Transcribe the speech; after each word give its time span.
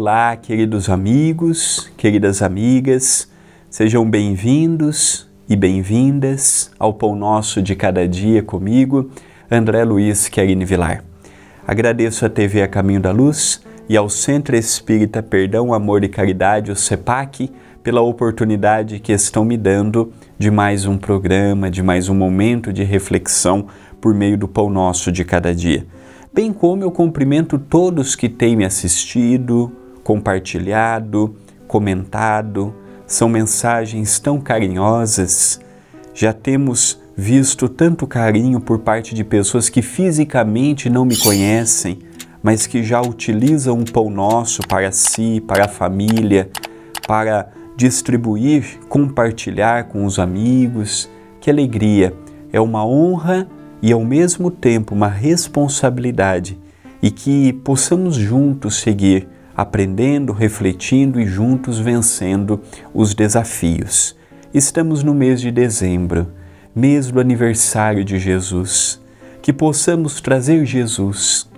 Olá, 0.00 0.36
queridos 0.36 0.88
amigos, 0.88 1.90
queridas 1.96 2.40
amigas, 2.40 3.28
sejam 3.68 4.08
bem-vindos 4.08 5.28
e 5.48 5.56
bem-vindas 5.56 6.70
ao 6.78 6.94
Pão 6.94 7.16
Nosso 7.16 7.60
de 7.60 7.74
Cada 7.74 8.06
Dia 8.06 8.40
comigo, 8.40 9.10
André 9.50 9.82
Luiz 9.82 10.28
Querine 10.28 10.64
Vilar. 10.64 11.02
Agradeço 11.66 12.24
à 12.24 12.28
TV 12.28 12.62
A 12.62 12.68
Caminho 12.68 13.00
da 13.00 13.10
Luz 13.10 13.60
e 13.88 13.96
ao 13.96 14.08
Centro 14.08 14.54
Espírita 14.54 15.20
Perdão, 15.20 15.74
Amor 15.74 16.04
e 16.04 16.08
Caridade, 16.08 16.70
o 16.70 16.76
CEPAC, 16.76 17.50
pela 17.82 18.00
oportunidade 18.00 19.00
que 19.00 19.12
estão 19.12 19.44
me 19.44 19.56
dando 19.56 20.12
de 20.38 20.48
mais 20.48 20.86
um 20.86 20.96
programa, 20.96 21.68
de 21.68 21.82
mais 21.82 22.08
um 22.08 22.14
momento 22.14 22.72
de 22.72 22.84
reflexão 22.84 23.66
por 24.00 24.14
meio 24.14 24.38
do 24.38 24.46
Pão 24.46 24.70
Nosso 24.70 25.10
de 25.10 25.24
Cada 25.24 25.52
Dia 25.52 25.84
bem 26.32 26.52
como 26.52 26.84
eu 26.84 26.90
cumprimento 26.92 27.58
todos 27.58 28.14
que 28.14 28.28
têm 28.28 28.54
me 28.54 28.64
assistido, 28.64 29.72
compartilhado, 30.08 31.36
comentado. 31.66 32.74
São 33.06 33.28
mensagens 33.28 34.18
tão 34.18 34.40
carinhosas. 34.40 35.60
Já 36.14 36.32
temos 36.32 36.98
visto 37.14 37.68
tanto 37.68 38.06
carinho 38.06 38.58
por 38.58 38.78
parte 38.78 39.14
de 39.14 39.22
pessoas 39.22 39.68
que 39.68 39.82
fisicamente 39.82 40.88
não 40.88 41.04
me 41.04 41.14
conhecem, 41.14 41.98
mas 42.42 42.66
que 42.66 42.82
já 42.82 43.02
utilizam 43.02 43.80
o 43.80 43.92
pão 43.92 44.08
nosso 44.08 44.62
para 44.66 44.90
si, 44.92 45.44
para 45.46 45.66
a 45.66 45.68
família, 45.68 46.48
para 47.06 47.50
distribuir, 47.76 48.78
compartilhar 48.88 49.88
com 49.88 50.06
os 50.06 50.18
amigos. 50.18 51.06
Que 51.38 51.50
alegria! 51.50 52.14
É 52.50 52.58
uma 52.58 52.82
honra 52.82 53.46
e 53.82 53.92
ao 53.92 54.02
mesmo 54.02 54.50
tempo 54.50 54.94
uma 54.94 55.08
responsabilidade 55.08 56.58
e 57.02 57.10
que 57.10 57.52
possamos 57.52 58.16
juntos 58.16 58.76
seguir 58.76 59.28
aprendendo, 59.58 60.32
refletindo 60.32 61.20
e 61.20 61.26
juntos 61.26 61.80
vencendo 61.80 62.60
os 62.94 63.12
desafios. 63.12 64.16
Estamos 64.54 65.02
no 65.02 65.12
mês 65.12 65.40
de 65.40 65.50
dezembro, 65.50 66.28
mês 66.72 67.10
do 67.10 67.18
aniversário 67.18 68.04
de 68.04 68.20
Jesus. 68.20 69.02
Que 69.42 69.52
possamos 69.52 70.20
trazer 70.20 70.64
Jesus, 70.64 71.50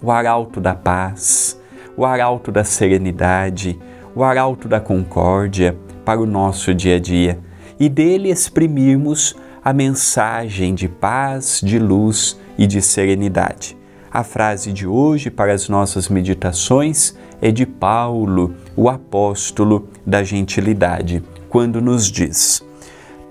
o 0.00 0.10
arauto 0.10 0.62
da 0.62 0.74
paz, 0.74 1.60
o 1.94 2.06
arauto 2.06 2.50
da 2.50 2.64
serenidade, 2.64 3.78
o 4.14 4.24
arauto 4.24 4.66
da 4.66 4.80
concórdia 4.80 5.76
para 6.06 6.18
o 6.18 6.24
nosso 6.24 6.74
dia 6.74 6.96
a 6.96 6.98
dia 6.98 7.38
e 7.78 7.86
dele 7.86 8.30
exprimirmos 8.30 9.36
a 9.62 9.74
mensagem 9.74 10.74
de 10.74 10.88
paz, 10.88 11.60
de 11.62 11.78
luz 11.78 12.40
e 12.56 12.66
de 12.66 12.80
serenidade. 12.80 13.81
A 14.14 14.22
frase 14.22 14.74
de 14.74 14.86
hoje 14.86 15.30
para 15.30 15.54
as 15.54 15.70
nossas 15.70 16.10
meditações 16.10 17.14
é 17.40 17.50
de 17.50 17.64
Paulo, 17.64 18.54
o 18.76 18.90
apóstolo 18.90 19.88
da 20.04 20.22
gentilidade, 20.22 21.24
quando 21.48 21.80
nos 21.80 22.10
diz: 22.10 22.62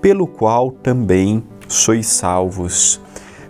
Pelo 0.00 0.26
qual 0.26 0.70
também 0.70 1.44
sois 1.68 2.06
salvos, 2.06 2.98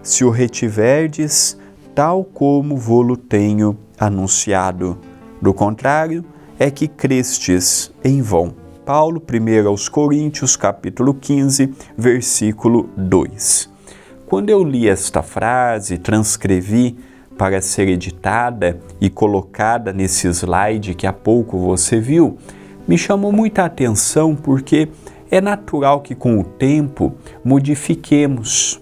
se 0.03 0.25
o 0.25 0.31
retiverdes, 0.31 1.57
tal 1.95 2.25
como 2.25 2.77
vô-lo 2.77 3.17
tenho 3.17 3.79
anunciado. 3.97 4.99
Do 5.41 5.55
contrário, 5.55 6.25
é 6.59 6.69
que 6.69 6.89
crestes 6.89 7.93
em 8.03 8.21
vão. 8.21 8.53
Paulo, 8.85 9.23
1 9.23 9.69
aos 9.69 9.89
Coríntios, 9.89 10.57
capítulo 10.57 11.15
15, 11.15 11.73
versículo 11.97 12.91
2. 12.97 13.71
Quando 14.27 14.51
eu 14.51 14.65
li 14.65 14.89
esta 14.89 15.23
frase, 15.23 15.97
transcrevi 15.97 16.97
para 17.37 17.61
ser 17.61 17.89
editada 17.89 18.79
e 19.01 19.09
colocada 19.09 19.93
nesse 19.93 20.29
slide 20.29 20.95
que 20.95 21.07
há 21.07 21.13
pouco 21.13 21.59
você 21.59 22.01
viu, 22.01 22.39
me 22.87 22.99
chamou 22.99 23.33
muita 23.33 23.65
atenção 23.65 24.35
porque 24.35 24.89
é 25.31 25.41
natural 25.41 26.01
que 26.01 26.15
com 26.15 26.39
o 26.39 26.45
tempo 26.45 27.15
modifiquemos 27.45 28.81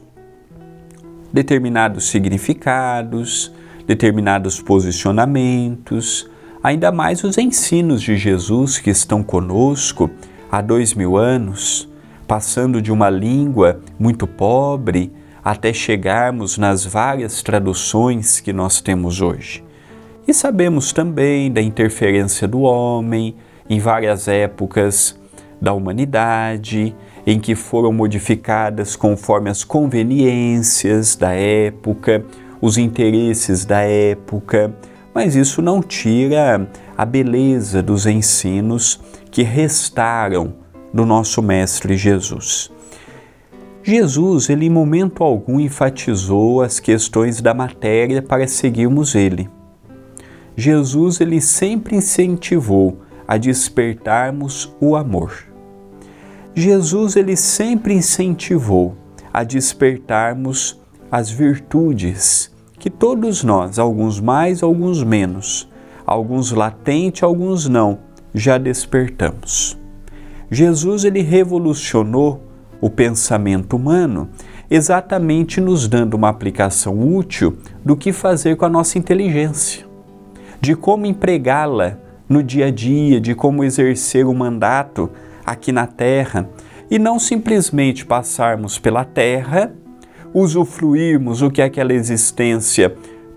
determinados 1.32 2.09
significados, 2.09 3.53
determinados 3.86 4.60
posicionamentos, 4.60 6.28
ainda 6.62 6.91
mais 6.91 7.22
os 7.22 7.38
ensinos 7.38 8.03
de 8.03 8.16
Jesus 8.16 8.78
que 8.78 8.91
estão 8.91 9.22
conosco 9.22 10.10
há 10.50 10.60
dois 10.60 10.94
mil 10.94 11.16
anos, 11.16 11.88
passando 12.26 12.80
de 12.80 12.91
uma 12.91 13.10
língua 13.10 13.80
muito 13.98 14.26
pobre 14.26 15.12
até 15.50 15.72
chegarmos 15.72 16.59
nas 16.59 16.84
várias 16.84 17.42
traduções 17.42 18.38
que 18.38 18.53
nós 18.53 18.82
temos 18.82 19.22
hoje. 19.22 19.64
E 20.26 20.34
sabemos 20.34 20.92
também 20.92 21.50
da 21.50 21.62
interferência 21.62 22.47
do 22.47 22.60
homem 22.60 23.34
em 23.66 23.81
várias 23.81 24.28
épocas 24.28 25.19
da 25.59 25.72
humanidade, 25.72 26.94
em 27.26 27.41
que 27.41 27.54
foram 27.54 27.94
modificadas 27.94 28.94
conforme 28.94 29.48
as 29.48 29.64
conveniências 29.64 31.16
da 31.16 31.32
época, 31.32 32.26
os 32.60 32.76
interesses 32.76 33.65
da 33.65 33.80
época, 33.80 34.76
mas 35.15 35.34
isso 35.34 35.62
não 35.62 35.80
tira 35.80 36.69
a 36.94 37.06
beleza 37.06 37.82
dos 37.82 38.04
ensinos 38.04 39.00
que 39.30 39.42
restaram 39.42 40.53
do 40.92 41.06
nosso 41.06 41.41
Mestre 41.41 41.97
Jesus. 41.97 42.70
Jesus, 43.83 44.50
ele 44.50 44.66
em 44.66 44.71
momento 44.71 45.22
algum 45.22 45.61
enfatizou 45.61 46.62
as 46.62 46.81
questões 46.81 47.41
da 47.41 47.55
matéria 47.55 48.21
para 48.21 48.47
seguirmos 48.47 49.15
ele. 49.15 49.49
Jesus, 50.56 51.21
ele 51.21 51.41
sempre 51.41 51.97
incentivou 51.97 52.99
a 53.27 53.37
despertarmos 53.37 54.75
o 54.81 54.97
amor. 54.97 55.44
Jesus, 56.55 57.15
ele 57.15 57.37
sempre 57.37 57.94
incentivou 57.94 58.97
a 59.33 59.44
despertarmos 59.44 60.81
as 61.10 61.31
virtudes 61.31 62.50
que 62.78 62.91
todos 62.91 63.43
nós, 63.45 63.78
alguns 63.78 64.21
mais, 64.21 64.62
alguns 64.62 65.03
menos, 65.03 65.69
alguns 66.06 66.50
latente, 66.53 67.25
alguns 67.25 67.69
não, 67.69 67.99
já 68.34 68.59
despertamos. 68.59 69.78
Jesus 70.50 71.05
ele 71.05 71.21
revolucionou 71.21 72.47
o 72.81 72.89
pensamento 72.89 73.77
humano, 73.77 74.28
exatamente 74.71 75.61
nos 75.61 75.89
dando 75.89 76.15
uma 76.15 76.28
aplicação 76.28 77.16
útil 77.16 77.59
do 77.84 77.97
que 77.97 78.12
fazer 78.12 78.56
com 78.56 78.65
a 78.65 78.69
nossa 78.69 78.99
inteligência, 78.99 79.87
de 80.61 80.75
como 80.75 81.06
empregá-la 81.06 81.99
no 82.28 82.43
dia 82.43 82.66
a 82.66 82.71
dia, 82.71 83.21
de 83.21 83.34
como 83.34 83.65
exercer 83.65 84.27
o 84.27 84.34
mandato 84.34 85.11
aqui 85.44 85.72
na 85.72 85.87
terra 85.87 86.49
e 86.91 86.99
não 86.99 87.19
simplesmente 87.19 88.04
passarmos 88.04 88.78
pela 88.78 89.04
terra 89.04 89.72
usufruirmos 90.33 91.41
o 91.42 91.51
que 91.51 91.63
aquela 91.63 91.92
existência 91.92 92.95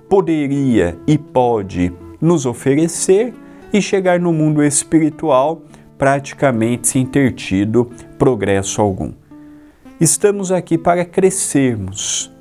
poderia 0.10 0.98
e 1.08 1.18
pode 1.18 1.94
nos 2.20 2.46
oferecer 2.46 3.34
e 3.72 3.82
chegar 3.82 4.20
no 4.20 4.34
mundo 4.34 4.62
espiritual 4.62 5.62
praticamente 5.98 6.90
sem 6.90 7.06
ter 7.06 7.34
tido 7.34 7.90
progresso 8.18 8.82
algum. 8.82 9.21
Estamos 10.02 10.52
aqui 10.52 10.80
para 10.80 11.06
crescermos. 11.06 12.32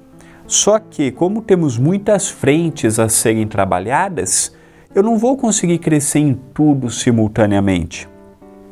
Só 0.46 0.78
que, 0.78 1.10
como 1.10 1.42
temos 1.42 1.76
muitas 1.76 2.30
frentes 2.30 2.98
a 2.98 3.06
serem 3.06 3.46
trabalhadas, 3.46 4.56
eu 4.94 5.02
não 5.02 5.18
vou 5.18 5.36
conseguir 5.36 5.76
crescer 5.76 6.20
em 6.20 6.40
tudo 6.54 6.88
simultaneamente. 6.88 8.08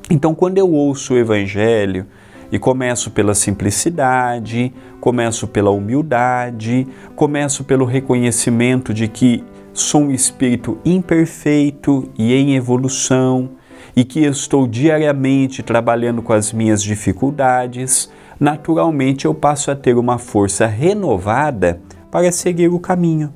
Então, 0.09 0.35
quando 0.35 0.57
eu 0.57 0.73
ouço 0.73 1.13
o 1.13 1.19
Evangelho, 1.19 2.07
e 2.51 2.59
começo 2.59 3.11
pela 3.11 3.35
simplicidade, 3.35 4.73
começo 5.03 5.47
pela 5.47 5.69
humildade, 5.69 6.87
começo 7.15 7.65
pelo 7.65 7.85
reconhecimento 7.85 8.95
de 8.95 9.07
que 9.07 9.45
sou 9.75 10.05
um 10.05 10.11
espírito 10.11 10.79
imperfeito 10.83 12.09
e 12.19 12.33
em 12.33 12.57
evolução 12.57 13.51
e 13.95 14.05
que 14.05 14.21
estou 14.21 14.67
diariamente 14.67 15.63
trabalhando 15.63 16.23
com 16.23 16.33
as 16.33 16.53
minhas 16.53 16.83
dificuldades, 16.83 18.11
naturalmente 18.39 19.25
eu 19.25 19.35
passo 19.35 19.71
a 19.71 19.77
ter 19.77 19.97
uma 19.97 20.19
força 20.19 20.67
renovada 20.67 21.81
para 22.11 22.31
seguir 22.33 22.69
o 22.69 22.79
caminho. 22.79 23.33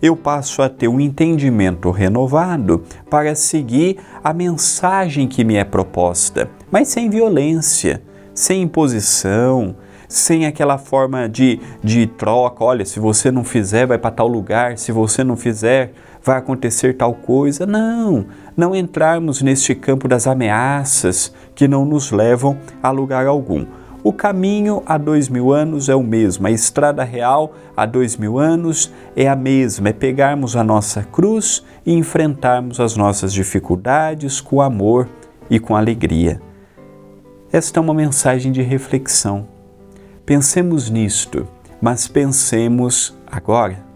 Eu 0.00 0.16
passo 0.16 0.62
a 0.62 0.68
ter 0.68 0.88
um 0.88 1.00
entendimento 1.00 1.90
renovado 1.90 2.82
para 3.08 3.34
seguir 3.34 3.98
a 4.22 4.32
mensagem 4.32 5.28
que 5.28 5.44
me 5.44 5.56
é 5.56 5.64
proposta, 5.64 6.50
mas 6.70 6.88
sem 6.88 7.08
violência 7.08 8.02
sem 8.34 8.62
imposição, 8.62 9.76
sem 10.08 10.46
aquela 10.46 10.78
forma 10.78 11.28
de, 11.28 11.60
de 11.82 12.06
troca. 12.06 12.64
Olha, 12.64 12.84
se 12.84 13.00
você 13.00 13.30
não 13.30 13.44
fizer, 13.44 13.86
vai 13.86 13.98
para 13.98 14.10
tal 14.10 14.28
lugar, 14.28 14.78
se 14.78 14.92
você 14.92 15.24
não 15.24 15.36
fizer, 15.36 15.92
vai 16.22 16.38
acontecer 16.38 16.94
tal 16.94 17.14
coisa. 17.14 17.66
Não, 17.66 18.26
não 18.56 18.74
entrarmos 18.74 19.42
neste 19.42 19.74
campo 19.74 20.08
das 20.08 20.26
ameaças 20.26 21.32
que 21.54 21.66
não 21.66 21.84
nos 21.84 22.10
levam 22.10 22.58
a 22.82 22.90
lugar 22.90 23.26
algum. 23.26 23.64
O 24.04 24.12
caminho 24.12 24.82
há 24.84 24.98
dois 24.98 25.28
mil 25.28 25.52
anos 25.52 25.88
é 25.88 25.94
o 25.94 26.02
mesmo, 26.02 26.48
a 26.48 26.50
estrada 26.50 27.04
real 27.04 27.54
há 27.76 27.86
dois 27.86 28.16
mil 28.16 28.36
anos 28.36 28.92
é 29.14 29.28
a 29.28 29.36
mesma, 29.36 29.90
é 29.90 29.92
pegarmos 29.92 30.56
a 30.56 30.64
nossa 30.64 31.04
cruz 31.04 31.64
e 31.86 31.92
enfrentarmos 31.92 32.80
as 32.80 32.96
nossas 32.96 33.32
dificuldades 33.32 34.40
com 34.40 34.60
amor 34.60 35.08
e 35.48 35.60
com 35.60 35.76
alegria. 35.76 36.40
Esta 37.52 37.78
é 37.78 37.80
uma 37.80 37.94
mensagem 37.94 38.50
de 38.50 38.60
reflexão. 38.60 39.46
Pensemos 40.26 40.90
nisto, 40.90 41.46
mas 41.80 42.08
pensemos 42.08 43.16
agora. 43.30 43.91